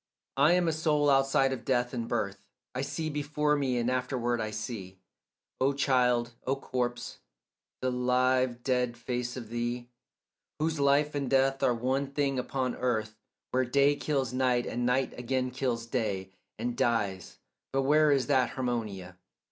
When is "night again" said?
14.87-15.51